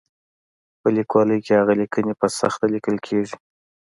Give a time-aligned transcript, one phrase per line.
[0.81, 3.35] په لیکوالۍ کې هغه لیکنې په سخته لیکل کېږي.